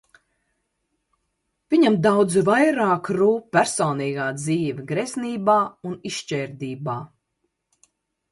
Viņam 1.73 1.97
daudz 2.05 2.37
vairāk 2.47 3.11
rūp 3.19 3.43
personīgā 3.57 4.31
dzīve 4.45 4.87
greznībā 4.93 5.57
un 5.91 5.95
izšķērdībā. 6.11 6.97